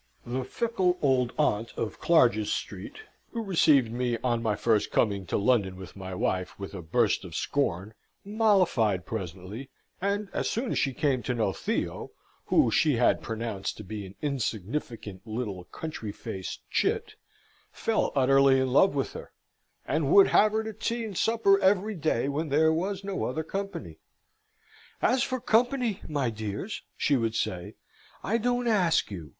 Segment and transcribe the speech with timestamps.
[0.25, 3.01] The fickle old aunt of Clarges Street,
[3.33, 7.23] who received me, on my first coming to London with my wife, with a burst
[7.23, 7.93] of scorn,
[8.25, 9.69] mollified presently,
[10.01, 12.09] and as soon as she came to know Theo
[12.47, 17.13] (who she had pronounced to be an insignificant little country faced chit),
[17.71, 19.31] fell utterly in love with her,
[19.85, 23.43] and would have her to tea and supper every day when there was no other
[23.43, 23.99] company.
[24.99, 27.75] "As for company, my dears," she would say,
[28.23, 29.29] "I don't ask you.